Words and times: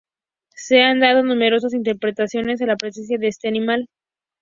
Se 0.55 0.81
han 0.81 0.99
dado 0.99 1.21
numerosas 1.21 1.75
interpretaciones 1.75 2.59
a 2.59 2.65
la 2.65 2.75
presencia 2.75 3.19
de 3.19 3.27
este 3.27 3.47
animal. 3.47 3.87